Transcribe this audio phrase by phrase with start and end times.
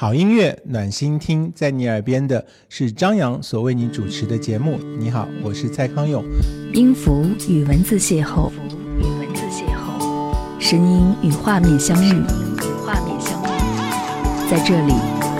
[0.00, 4.78] 好音乐暖心听，在你耳边的是张扬所为你主持的节目。
[4.98, 6.24] 你好，我是蔡康永。
[6.72, 8.50] 音符与文字邂逅，
[8.98, 14.94] 与文字邂逅，声音与画面相遇，与画面相遇，在这里，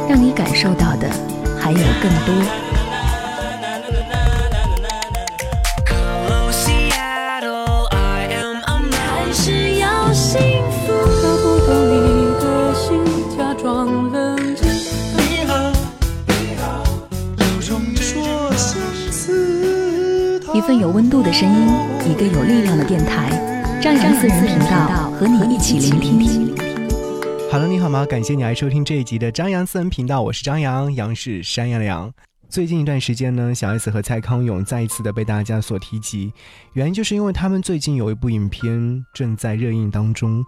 [0.06, 1.08] 让你感受到的
[1.58, 2.69] 还有更多。
[20.70, 21.66] 份有温度的声音，
[22.08, 23.28] 一个有力量的电台，
[23.82, 26.54] 张扬私人频道和你一起聆听。
[27.50, 28.06] Hello，你好吗？
[28.06, 32.08] 感谢你来收听这一集的张扬私人频道，我是张扬，杨是山羊的羊。
[32.48, 36.32] 最近一段时间呢，小 S 和蔡康永再一次的被大家所提及，
[36.74, 40.44] 原因就是因为他们最近有一部影片正在热映当中。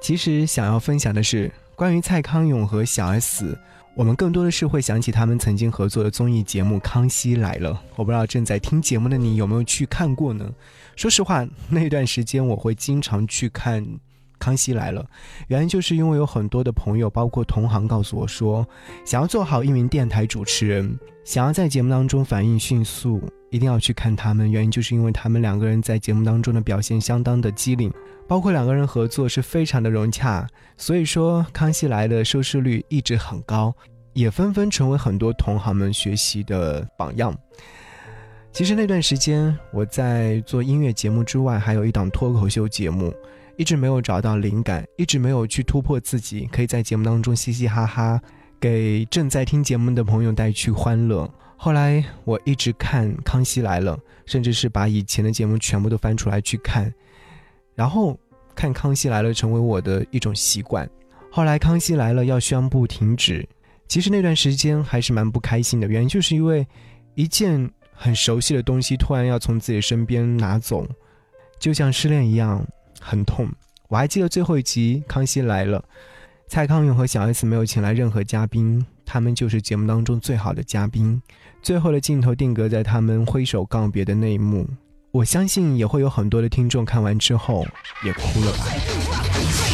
[0.00, 3.58] 其实想要分享的是关于蔡康永和小 S。
[3.96, 10.52] 我们更多的是会想起他们曾经合作的综艺节目《康熙来了》，我不知道正在听节目的你有没有去看过呢？
[10.96, 13.84] 说实话，那段时间我会经常去看
[14.36, 15.00] 《康熙来了》，
[15.46, 18.66] 原因就是因为有很多的朋友，包括同行告诉我说，
[19.04, 23.22] 想要做好一名电台主持人，想要在节目当中反应迅速，
[23.54, 24.50] 一定要去看他们。
[24.50, 27.92] 原因就是因为他们两个人在节目当中的表现相当的机灵，
[28.26, 30.46] 包括两个人合作是非常的融洽。
[30.76, 33.74] 所以说，《康熙来了》收视率一直很高。
[34.14, 37.36] 也纷纷成为很多同行们学习的榜样。
[38.52, 43.12] 其实那段时间，我在做音乐节目之外，还有一档脱口秀节目，
[43.56, 48.20] 一直没有找到灵感，一直没有去突破自己，可以在节目当中嘻嘻哈哈，
[48.60, 51.28] 给正在听节目的朋友带去欢乐。
[51.56, 56.92] 后来我一直看《康熙来了》，甚至是把以前的节目全部都翻出来去看，
[57.74, 58.18] 然后
[58.54, 60.88] 看《康熙来了》成为我的一种习惯。
[61.30, 63.46] 后来《康熙来了》要宣布停止。
[63.86, 66.66] 其实那段时间还是蛮不开心的，原因就是因为
[67.14, 70.86] 一件很熟悉的东西突然要从自己身边拿走，
[71.58, 72.66] 就像失恋一样，
[72.98, 73.46] 很痛。
[73.88, 75.78] 我还记得最后一集《康熙来了》，
[76.48, 81.20] 蔡康永和小 S 没有请来任何嘉宾，他们就是节目当中最好的嘉宾。
[81.64, 84.68] 最后的镜头定格在他们挥手告别的那一幕，
[85.12, 87.66] 我相信也会有很多的听众看完之后
[88.04, 89.73] 也哭了吧。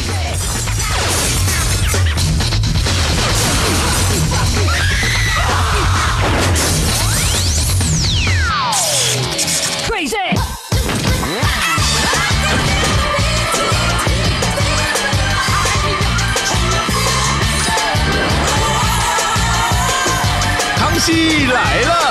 [21.01, 22.01] 戏来了。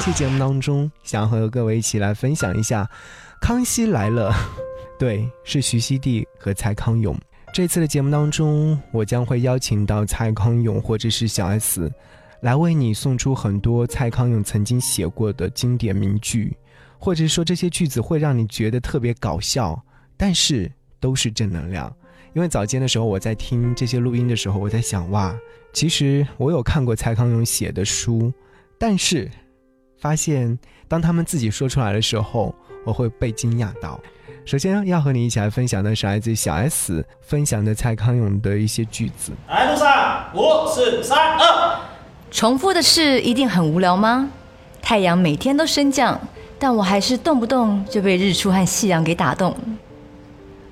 [0.00, 2.84] 期节目当中，想和各位一起来分享一下
[3.38, 4.32] 《康熙来了》。
[4.98, 7.14] 对，是徐熙娣和蔡康永。
[7.52, 11.92] 这次的节目当中，我将会邀请到蔡康永或者是小 S，
[12.40, 16.56] 来为你送出很多蔡康永曾经写过的经典名句，
[16.98, 19.78] 或者说这些句子会让你觉得特别搞笑，
[20.16, 21.94] 但是都是正能量。
[22.32, 25.36] 因为早间的时候我在听这些录音的时候，我在想，哇，
[25.74, 28.32] 其实我有看过蔡康永写的书，
[28.78, 29.30] 但是。
[30.00, 30.58] 发现，
[30.88, 32.54] 当他们自己说出来的时候，
[32.84, 34.00] 我会被惊讶到。
[34.46, 39.32] 首先要和你一起来分享的是来自小 S 分享的蔡康永的一些句子。
[39.48, 41.78] 来，路上，五、四、三、二。
[42.30, 44.30] 重复的事一定很无聊吗？
[44.80, 46.18] 太阳每天都升降，
[46.58, 49.54] 但我还是动不动就被日出和夕阳给打动。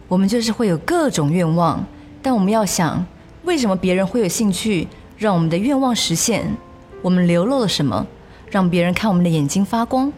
[0.09, 1.85] 我们就是会有各种愿望，
[2.23, 3.05] 但我们要想，
[3.45, 4.89] 为什么别人会有兴趣
[5.19, 6.51] 让我们的愿望实现？
[7.03, 8.07] 我们流露了什么，
[8.51, 10.13] 让别人看我们的眼睛发光？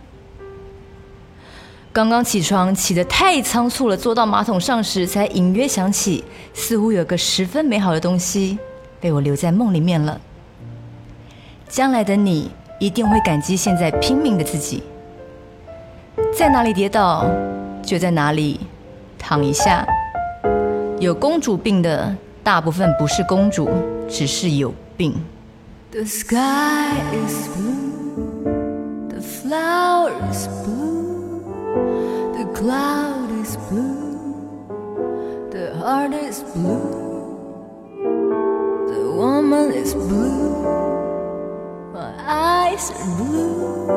[1.93, 6.23] 刚刚起床起得太仓促了，坐到马桶上时才隐约想起，
[6.55, 8.59] 似乎有个十分美好的东西
[9.01, 10.21] 被我留在梦里面了。
[11.69, 14.83] 将来的你一定会感激现在拼命的自己。
[16.37, 17.27] 在哪里跌倒，
[17.83, 18.61] 就在哪里
[19.19, 19.85] 躺一下。
[21.01, 23.69] 有公主病的大部分不是公主，
[24.09, 25.15] 只是有病。
[25.91, 27.80] The sky is blue,
[29.51, 31.43] the flower is blue,
[32.39, 37.35] the cloud is blue, the heart is blue,
[38.93, 40.63] the woman is blue,
[41.93, 43.89] my eyes are blue,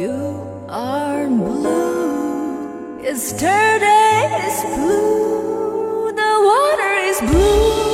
[0.00, 0.16] you
[0.70, 7.89] are blue, yesterday is blue, the water is blue,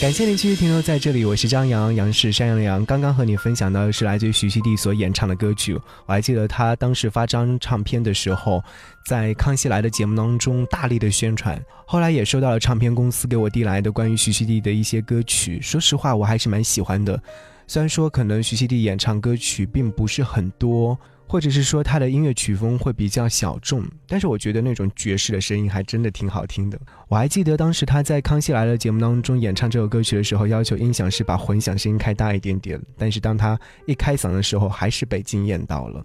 [0.00, 2.84] 感谢您继续停留在这里，我是张扬，杨是山羊的羊。
[2.84, 5.74] 刚刚和你分享的是来自于徐熙娣所演唱的歌曲。
[6.06, 8.62] 我还记得他当时发张唱片的时候，
[9.06, 15.60] 在《康熙来的》节目当中大力的宣传，后来也收到了唱片公司给我递来的关于徐熙娣的一些歌曲。
[15.62, 17.18] 说实话，我还是蛮喜欢的。
[17.66, 20.98] 虽然说可能徐熙娣演唱歌曲并不是很多。
[21.26, 26.78] 或者是说她的音乐曲风会比较小众，但是我觉得那种爵士的声音还真的挺好听的。
[27.08, 36.04] 我还记得当时她在《康熙来了》节目当中演唱这首歌曲的时候，要求音响师把混响声音开大一点点，但是当她一开嗓的时候，还是被惊艳到了。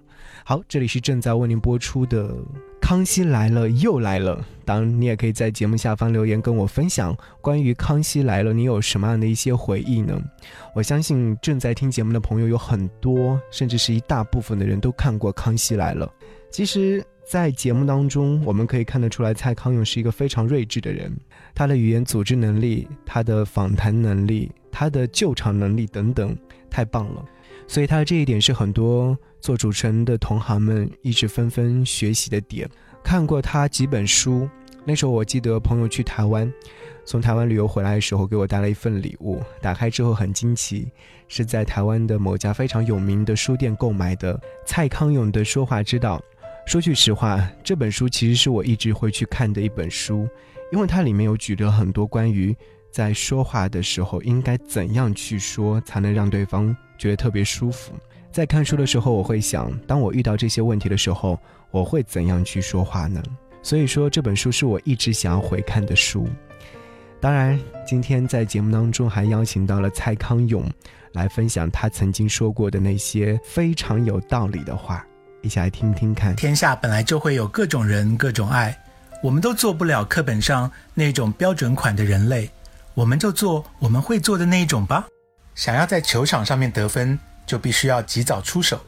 [0.50, 2.34] 好，这里是正在为您播出的
[2.82, 4.44] 《康熙来了》又来了。
[4.66, 10.20] 当然，你也可以在节目下方留言跟我分享关于《康熙来了》你有什么样的一些回忆呢？
[10.74, 16.08] 我相信正在听节目的朋友有很多，甚至是一大部分的人都看过《康熙来了》。
[16.50, 21.16] 其实，在节目当中，我们可以看得出来，蔡康永是一个非常睿智的人，
[21.54, 26.36] 他的语言组织能力、他的访谈能力、他的救场能力等等，
[26.72, 27.24] 太棒了。
[27.70, 32.68] 所以他这一点是很多做主持人的同行们一直纷纷学习的点。
[33.04, 34.50] 看过他几本书，
[34.84, 36.52] 那时候我记得朋友去台湾，
[37.06, 40.88] 从台湾旅游回来的时候给我带了一份礼物，打开之后很惊奇，
[41.28, 46.20] 是在台湾的某家非常有名的书店购买的蔡康永的说话之道。
[46.66, 50.28] 说句实话，这本书其实是我一直会去看的一本书，
[50.72, 52.56] 因为它里面有举了很多关于
[52.90, 57.94] 在说话的时候应该怎样去说才能让对方觉得特别舒服。
[58.32, 61.40] 在看书的时候，我会想，当我遇到这些问题的时候，
[61.72, 63.24] 我会怎样去说话呢？
[63.64, 66.28] 所以说，这本书是我一直想要回看的书。
[67.20, 70.64] 当然，今天在节目当中还邀请到了蔡康永，
[71.12, 75.06] 来分享他曾经说过的那些非常有道理的话，
[75.42, 76.36] 一起来听听看。
[76.36, 78.78] 天下本来就会有各种人、各种爱，
[79.24, 82.50] 我们都做不了课本上那种标准款的人类，
[82.94, 85.08] 我们就做我们会做的那一种吧。
[85.60, 88.80] 想要在球场上面得分，就必须要及早出手，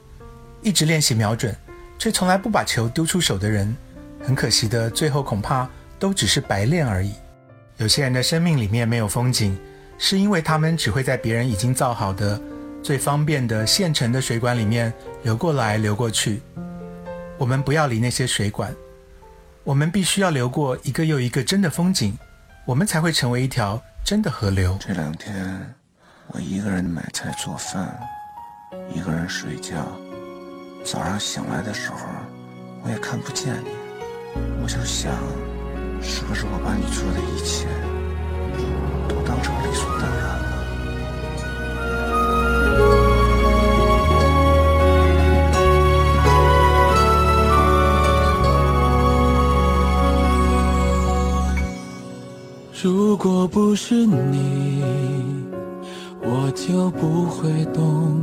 [0.61, 1.53] 一直练习瞄准，
[1.99, 3.75] 却从来不把球丢出手的人，
[4.23, 5.67] 很可惜的，最后恐怕
[5.99, 7.13] 都只是白练而已。
[7.75, 9.59] 有些人的生命里面没有风景，
[9.97, 12.39] 是因为他们只会在别人已经造好的、
[12.81, 16.41] 最方便的现成的水管里面流过来流过去。
[17.37, 18.73] 我们不要理那些水管，
[19.65, 22.17] 我们必须要流过一个又一个真的风景，
[22.63, 24.77] 我们才会成为一条真的河流。
[24.79, 25.75] 这两天，
[26.33, 27.99] 我一个人买菜做饭，
[28.93, 29.85] 一个人睡觉。
[30.85, 31.97] 早上醒来的时候，
[32.83, 33.69] 我也看不见你，
[34.63, 35.13] 我就想。
[36.03, 37.67] 是不是我把你做的一切
[39.07, 40.41] 都当成理所当然了？
[52.81, 54.81] 如果不是你，
[56.67, 58.21] 就不会懂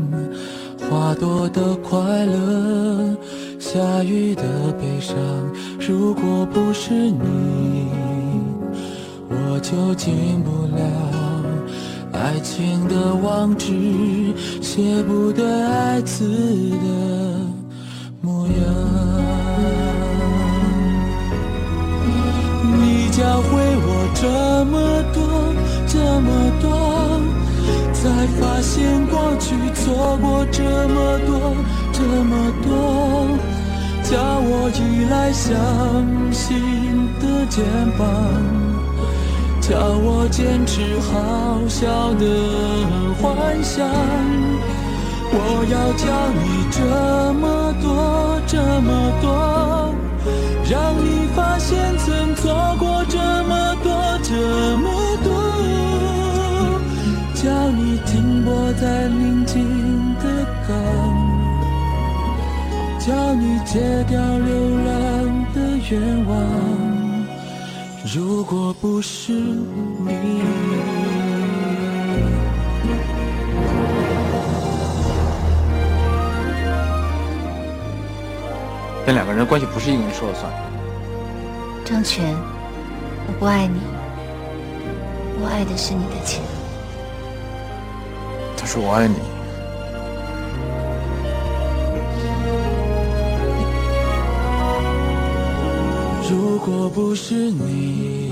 [0.88, 3.16] 花朵的快乐。
[3.59, 4.42] 下雨的
[4.78, 5.16] 悲伤，
[5.80, 7.88] 如果不是你，
[9.28, 10.80] 我就进不了
[12.12, 13.75] 爱情的网址，
[14.62, 16.25] 写不得爱字
[16.71, 16.87] 的
[18.21, 18.54] 模样。
[22.78, 25.21] 你教会我这么多，
[25.88, 26.28] 这么，
[28.00, 31.57] 才发现过去错过这么多，
[31.93, 32.69] 这么多。
[34.05, 35.52] 叫我依赖相
[36.33, 37.64] 信的肩
[37.99, 38.07] 膀，
[39.61, 42.25] 叫我坚持好笑的
[43.21, 43.85] 幻想。
[45.31, 45.37] 我
[45.69, 46.07] 要教
[46.38, 46.40] 你
[46.71, 46.78] 这
[47.35, 48.88] 么多，这么
[49.21, 49.93] 多，
[50.71, 54.33] 让你发现曾错过这么多，这
[54.78, 54.87] 么
[58.80, 60.76] 在宁静的港。
[62.99, 64.54] 叫你戒掉流
[64.85, 66.37] 浪的愿望，
[68.14, 70.42] 如果不是你，
[79.06, 80.52] 但两个人的关系不是一个人说了算。
[81.87, 82.37] 张全，
[83.26, 83.80] 我不爱你，
[85.40, 86.42] 我爱的是你的钱。
[88.69, 89.15] 他说我爱你。
[96.29, 98.31] 如果不是你，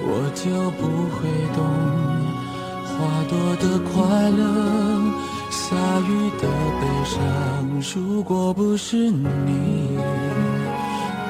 [0.00, 0.48] 我就
[0.80, 1.62] 不会懂
[2.88, 2.94] 花
[3.28, 3.92] 朵的快
[4.30, 4.42] 乐，
[5.50, 5.76] 下
[6.08, 6.48] 雨的
[6.80, 7.12] 悲伤。
[7.94, 9.28] 如果不是你，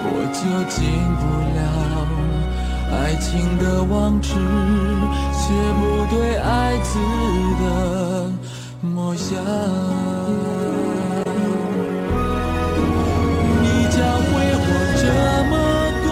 [0.06, 0.38] 我就
[0.70, 0.78] 进
[1.18, 1.22] 不
[1.58, 1.60] 了
[2.96, 4.30] 爱情的网址，
[5.46, 6.88] 却不对爱字
[7.60, 7.64] 的
[8.80, 9.22] 模样。
[13.60, 14.32] 你教会
[14.64, 14.68] 我
[15.02, 15.04] 这
[15.50, 15.52] 么
[16.02, 16.06] 多，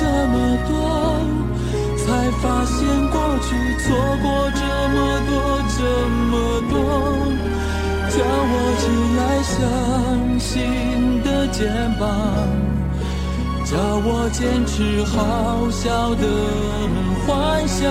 [0.00, 0.02] 这
[0.32, 0.34] 么
[0.66, 0.72] 多，
[2.02, 2.04] 才
[2.42, 2.74] 发现
[3.10, 3.14] 过
[3.46, 3.46] 去
[3.78, 3.86] 错
[4.20, 4.96] 过这么
[5.30, 5.32] 多，
[5.76, 5.78] 这
[6.30, 6.32] 么
[6.68, 6.74] 多，
[8.10, 8.16] 叫
[8.50, 8.82] 我起
[9.18, 9.20] 来
[9.54, 9.54] 相
[10.40, 10.42] 信
[11.22, 11.62] 的肩
[12.00, 12.02] 膀。
[13.74, 16.24] 叫我坚持好笑的
[17.26, 17.90] 幻想。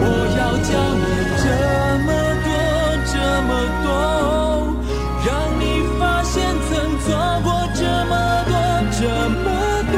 [0.00, 0.02] 我
[0.34, 1.06] 要教你
[1.38, 1.46] 这
[2.02, 2.08] 么
[2.42, 2.46] 多
[3.12, 3.14] 这
[3.46, 3.50] 么
[3.84, 3.86] 多，
[5.24, 5.62] 让你
[6.00, 6.34] 发现
[6.66, 7.06] 曾错
[7.44, 8.12] 过这么
[8.50, 8.52] 多
[8.98, 9.00] 这
[9.44, 9.46] 么
[9.92, 9.94] 多。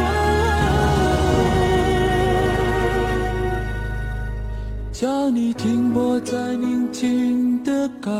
[4.93, 8.13] 叫你停泊在宁静的港，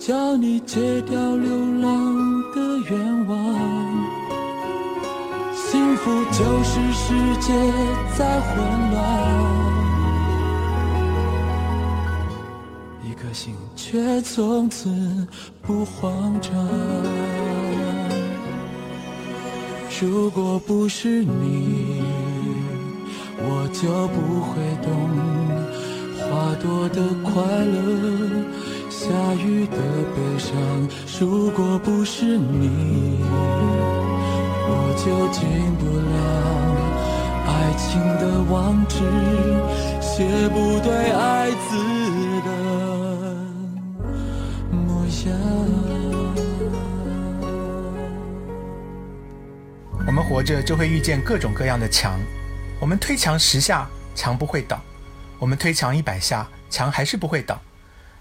[0.00, 1.48] 叫你戒掉流
[1.80, 2.33] 浪
[2.78, 3.34] 愿望。
[5.54, 7.52] 幸福就是世界
[8.16, 8.52] 在混
[8.92, 8.96] 乱，
[13.04, 14.88] 一颗心却从此
[15.62, 16.52] 不慌张。
[20.00, 22.02] 如果不是你。
[23.46, 24.88] 我就不会懂
[26.16, 27.74] 花朵的快乐，
[29.04, 29.76] 下雨的
[30.16, 30.56] 悲伤
[31.20, 33.20] 如果不是你
[34.66, 35.44] 我就进
[35.76, 36.16] 不了
[37.46, 38.96] 爱情的网址
[40.00, 41.76] 写不对爱字
[42.46, 42.50] 的
[44.72, 45.36] 模样。
[50.06, 52.18] 我们活着就会遇见各种各样的墙
[52.80, 54.80] 我们推墙十下墙不会倒
[55.38, 57.60] 我们推墙一百下墙还是不会倒。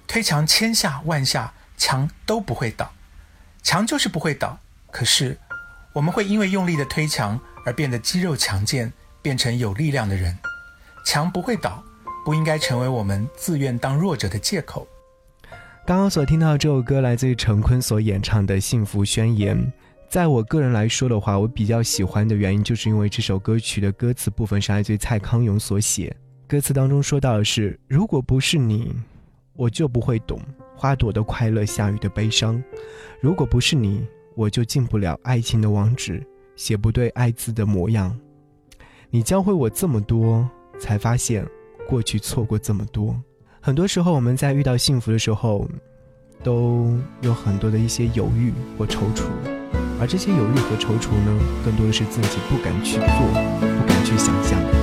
[0.08, 2.92] 推墙千下万下，墙都不会倒。
[3.62, 4.60] 墙就是不会倒，
[4.92, 5.38] 可是
[5.94, 8.92] 我们会因为用力的推墙而变得肌肉强健，
[9.22, 10.38] 变成有力量的人。
[11.06, 11.84] 墙不会倒，
[12.26, 14.88] 不应该成为我们自愿当弱者的借口。
[15.86, 19.58] 刚刚所听到这首歌来自于陈坤所演唱的《幸福宣言》。
[20.10, 26.16] 在我个人来说的话，我比较喜欢的原因，就是因为这首歌曲的歌词部分是来自于蔡康永所写。
[26.48, 28.94] 歌词当中说到的是：“如果不是你，
[29.56, 30.40] 我就不会懂
[30.76, 32.62] 花朵的快乐，下雨的悲伤；
[33.22, 34.06] 如果不是你，
[34.36, 38.18] 我就进不了爱情的网址，写不对爱字的模样。
[39.10, 41.48] 你教会我这么多，才发现
[41.88, 43.16] 过去错过这么多。
[43.62, 45.70] 很多时候，我们在遇到幸福的时候，
[46.44, 49.24] 都有很多的一些犹豫或踌躇。”
[50.02, 53.08] 而这些犹豫和踌躇呢，更多的是自己不敢去做，
[53.62, 54.83] 不敢去想象。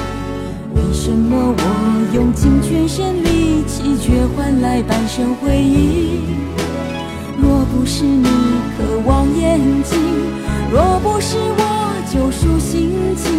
[1.03, 1.63] 什么我
[2.13, 6.19] 用尽全身力气，却换来半生回忆？
[7.41, 8.27] 若不是你
[8.77, 9.97] 渴望眼睛，
[10.71, 13.33] 若不是我救赎心情，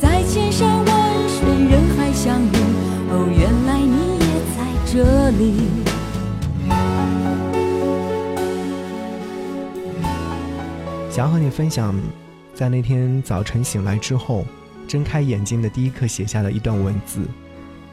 [0.00, 0.86] 在千山万
[1.28, 2.56] 水人海相遇。
[3.10, 5.42] 哦，原来你也在这里。
[11.10, 11.94] 想和你分享，
[12.54, 14.46] 在那天早晨醒来之后，
[14.86, 17.20] 睁开眼睛的第一刻写下了一段文字。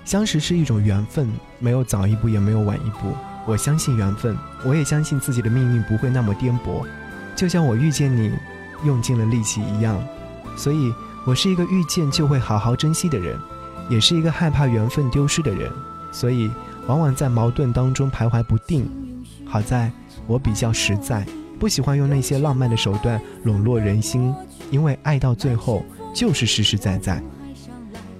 [0.05, 1.29] 相识是一种缘分，
[1.59, 3.13] 没有早一步，也没有晚一步。
[3.45, 6.85] 我相信缘分，我也相信自己的命运不会那么颠簸，
[7.35, 8.31] 就像我遇见你，
[8.85, 10.01] 用尽了力气一样。
[10.55, 10.93] 所以，
[11.25, 13.37] 我是一个遇见就会好好珍惜的人。
[13.89, 15.69] 也是一个害怕缘分丢失的人，
[16.09, 16.49] 所以
[16.87, 18.89] 往往在矛盾当中徘徊不定。
[19.45, 19.91] 好在
[20.25, 21.25] 我比较实在，
[21.59, 24.33] 不喜欢用那些浪漫的手段笼络人心，
[24.71, 27.21] 因为爱到最后就是实实在在。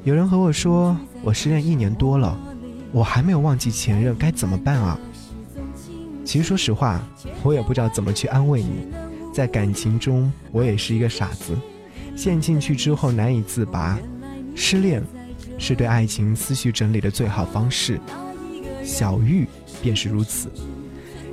[0.03, 2.37] 有人和我说，我失恋一年多了，
[2.91, 4.99] 我还没有忘记前任，该怎么办啊？
[6.25, 7.01] 其实说实话，
[7.43, 8.87] 我也不知道怎么去安慰你。
[9.31, 11.57] 在感情中，我也是一个傻子，
[12.15, 13.99] 陷进去之后难以自拔，
[14.55, 15.03] 失恋。
[15.59, 17.97] 是对爱情思绪整理的最好方式，
[18.83, 19.47] 小玉
[19.81, 20.51] 便是如此。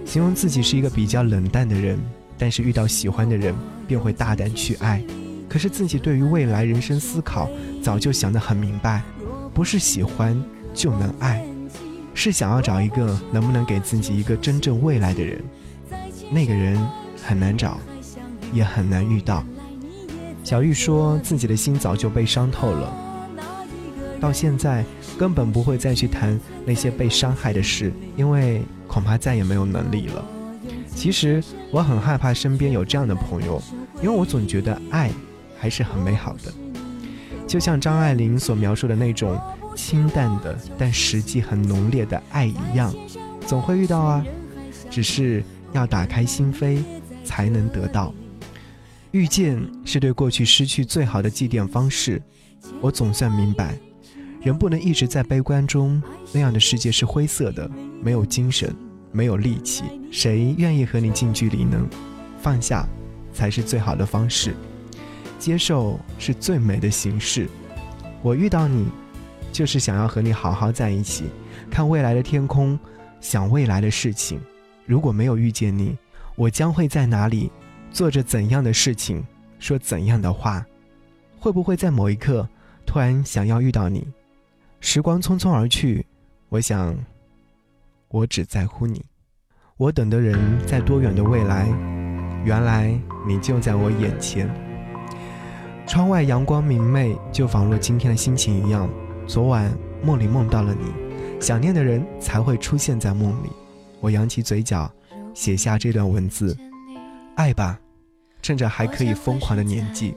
[0.05, 1.99] 形容自己是一个比较冷淡的人，
[2.39, 3.55] 但是遇到喜欢的人
[3.89, 5.03] 便会大胆去爱。
[5.51, 7.51] 可是自己对于未来人生思考
[7.83, 9.03] 早就想得很明白，
[9.53, 10.41] 不是喜欢
[10.73, 11.45] 就能爱，
[12.15, 15.43] 是想要找一个能不能给自己一个真正未来的人。
[16.31, 16.81] 那个人
[17.27, 17.79] 很难找，
[18.53, 19.45] 也很难遇到。
[20.45, 22.95] 小玉说自己的心早就被伤透了。
[24.21, 24.85] 到现在
[25.19, 30.25] 根本不会再去谈那些被伤害的事，因为恐怕再也没有能力了。
[30.95, 33.61] 其实我很害怕身边有这样的朋友，
[34.01, 35.11] 因为我总觉得爱
[35.61, 36.53] 还是很美好的，
[37.47, 39.39] 就像张爱玲所描述的那种
[39.77, 42.95] 清淡的但实际很浓烈的爱一样，
[43.47, 44.25] 总会遇到啊，
[44.91, 46.83] 只是要打开心扉
[47.25, 48.15] 才能得到。
[49.11, 52.23] 遇见是对过去失去最好的祭奠方式，
[52.81, 53.77] 我总算明白。
[54.41, 57.71] 人不能一直在悲观中，那样的世界是灰色的，
[58.03, 58.75] 没有精神，
[59.13, 59.85] 没有力气。
[60.11, 61.79] 谁愿意和你近距离呢？
[62.41, 62.87] 放下，
[63.35, 64.55] 才是最好的方式。
[65.41, 67.49] 接受是最美的形式。
[68.23, 68.87] 我遇到你，
[69.51, 71.25] 就是想要和你好好在一起，
[71.71, 72.79] 看未来的天空，
[73.21, 74.39] 想未来的事情。
[74.85, 75.97] 如果没有遇见你，
[76.37, 77.51] 我将会在哪里，
[77.91, 79.25] 做着怎样的事情，
[79.59, 80.65] 说怎样的话？
[81.39, 82.47] 会不会在某一刻，
[82.85, 84.07] 突然想要遇到你？
[84.81, 86.05] 时光匆匆而去，
[86.51, 86.95] 我想，
[88.09, 89.03] 我只在乎你。
[89.79, 91.67] 我等的人在多远的未来？
[92.45, 94.47] 原来你就在我眼前。
[95.91, 98.89] 窗外阳光明媚，就仿若今天的心情一样。
[99.27, 100.85] 昨晚梦里梦到了你，
[101.41, 103.49] 想念的人才会出现在梦里。
[103.99, 104.89] 我扬起嘴角，
[105.35, 106.57] 写下这段文字：
[107.35, 107.77] 爱吧，
[108.41, 110.15] 趁着还可以疯狂的年纪。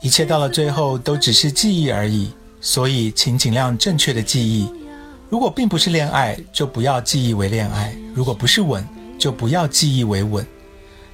[0.00, 2.32] 一切到了最后都只是记忆而已。
[2.62, 4.72] 所以，请尽量正确的记忆。
[5.28, 8.82] 如果并不是恋爱，就不要记忆为恋爱；如果不是吻，
[9.18, 10.46] 就不要记忆为吻。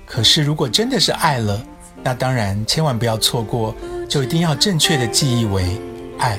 [0.05, 1.61] 可是如果真的是爱了，
[2.07, 3.75] 那当然千万不要错过，
[4.09, 5.64] 就一定要正确的记忆为
[6.19, 6.38] 爱。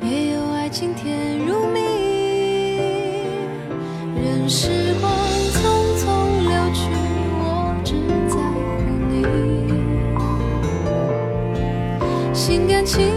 [0.00, 1.80] 也有爱情甜如蜜，
[4.14, 5.12] 任时光
[5.52, 5.60] 匆
[5.98, 6.06] 匆
[6.48, 6.88] 流去，
[7.36, 7.92] 我只
[8.30, 8.56] 在乎
[9.10, 9.14] 你，
[12.32, 13.12] 心甘情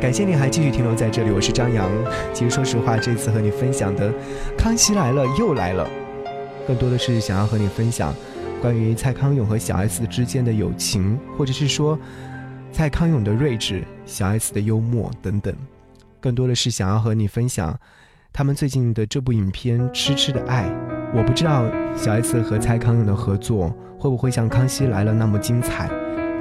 [0.00, 1.90] 感谢你还继续停留在这里，我是张扬。
[2.32, 4.10] 其实说实话，这次和你分享的
[4.56, 5.86] 《康熙来了又来了》，
[6.66, 8.14] 更多的是想要和你分享
[8.62, 11.98] 关于蔡康永和小 S 之间的友情，或者是说
[12.72, 15.54] 蔡康永的睿智、小 S 的幽默等等。
[16.18, 17.78] 更多的是想要和你分享
[18.32, 20.64] 他们最近的这部影片《痴痴的爱》。
[21.14, 25.90] 我不知道小 S 和蔡康永的合作会不会像《康熙来了》那么精彩，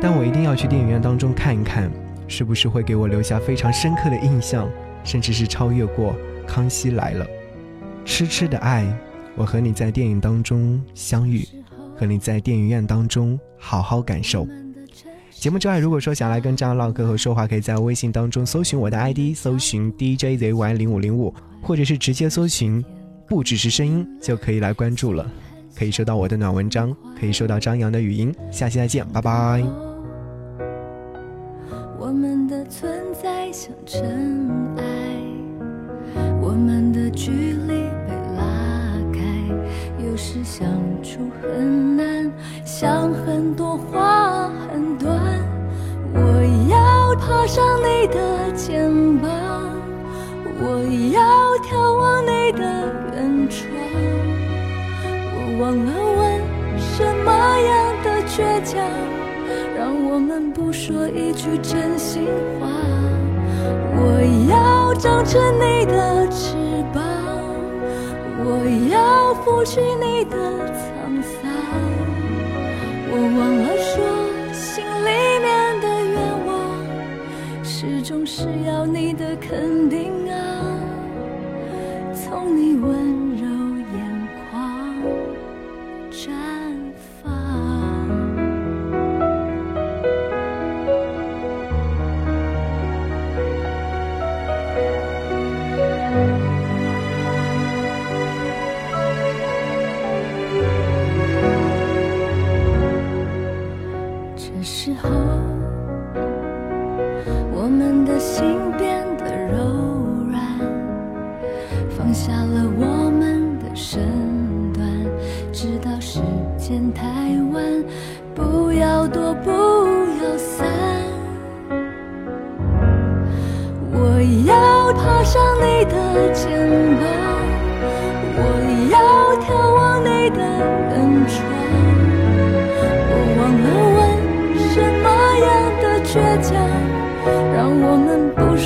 [0.01, 1.91] 但我一定要去电影院当中看一看。
[2.29, 4.69] 是不是会给我留下非常深刻的印象，
[5.03, 6.13] 甚至是超越过
[6.47, 7.25] 《康熙来了》？
[8.05, 8.85] 痴痴的爱，
[9.35, 11.45] 我和你在电影当中相遇，
[11.97, 14.47] 和你在电影院当中好好感受。
[15.31, 22.83] 节目之外，如果说想来跟张扬唠嗑和说话，可以在微信当中搜寻我的 ID，搜寻 DJZY 零五零五，或者是直接搜寻
[23.27, 25.25] 不只是声音就可以来关注了，
[25.75, 28.35] 可以收到我的暖文章，可以收到张扬的语音。
[28.51, 29.88] 下期再见，拜拜。
[32.01, 34.01] 我们的存在像尘
[34.77, 34.83] 埃，
[36.41, 37.73] 我们的距离。
[38.07, 38.41] 被拉
[39.11, 39.19] 开。
[40.05, 40.65] 有时相
[41.03, 42.31] 处很难，
[42.63, 45.13] 想很多话很短。
[46.13, 46.19] 我
[46.71, 49.29] 要爬上你的肩膀，
[50.61, 50.81] 我
[51.13, 51.19] 要
[51.67, 52.63] 眺望你的
[53.13, 53.69] 远窗。
[55.35, 56.19] 我忘了问
[56.79, 57.69] 什么样
[58.05, 58.79] 的倔强，
[59.79, 62.27] 让我们不说一句真心
[62.59, 62.67] 话。
[63.95, 64.19] 我
[64.51, 66.57] 要长成你的翅
[66.93, 67.01] 膀，
[68.43, 70.35] 我要拂去你的
[70.75, 71.49] 沧桑。
[73.09, 73.95] 我忘了说，
[74.51, 75.47] 心里面
[75.79, 76.51] 的愿望，
[77.63, 80.35] 始终是要你的肯定啊。
[82.13, 83.48] 从你温柔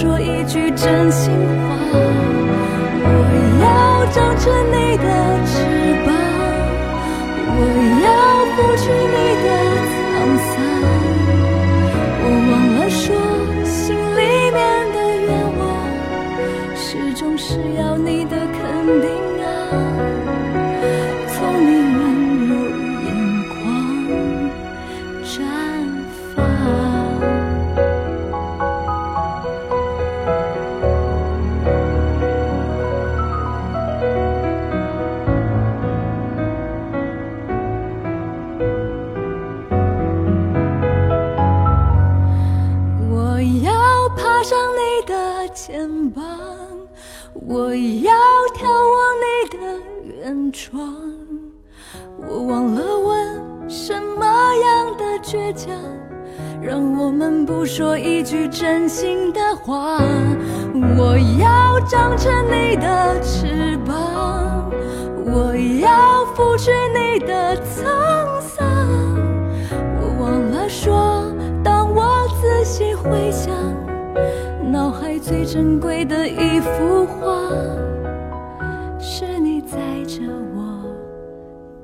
[0.04, 1.78] 说一句真心话。
[3.06, 3.18] 我
[3.64, 4.93] 要长成你
[50.54, 50.96] 窗。
[52.30, 55.74] 我忘了问什么样的倔强，
[56.62, 60.00] 让我们不说一句真心的话。
[60.96, 64.70] 我要长成你的翅膀，
[65.26, 68.64] 我要拂去你的沧桑。
[70.00, 71.26] 我忘了说，
[71.64, 73.52] 当我仔细回想，
[74.72, 77.50] 脑海最珍贵的一幅画，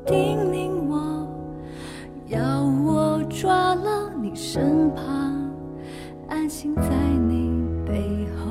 [0.09, 1.27] 叮咛我，
[2.25, 5.05] 要我抓牢你身旁，
[6.27, 6.89] 安心在
[7.27, 8.49] 你背后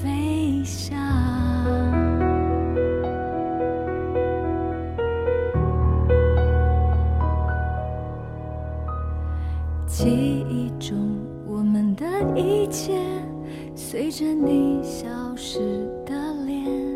[0.00, 0.96] 飞翔。
[9.84, 10.96] 记忆中
[11.44, 12.06] 我们的
[12.36, 12.96] 一切，
[13.74, 15.58] 随着你消失
[16.06, 16.14] 的
[16.46, 16.87] 脸，